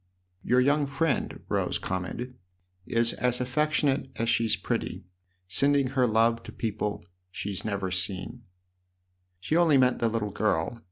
"II 0.43 0.49
"YOUR 0.49 0.59
young 0.61 0.87
friend," 0.87 1.41
Rose 1.47 1.77
commented, 1.77 2.33
"is 2.87 3.13
as 3.13 3.39
affectionate 3.39 4.09
as 4.15 4.29
she's 4.29 4.55
pretty: 4.55 5.03
sending 5.47 5.89
her 5.89 6.07
love 6.07 6.41
to 6.41 6.51
people 6.51 7.05
she 7.29 7.49
has 7.49 7.63
never 7.63 7.91
seen!"" 7.91 8.41
She 9.41 9.55
only 9.55 9.77
meant 9.77 9.99
the 9.99 10.09
little 10.09 10.31
girl. 10.31 10.79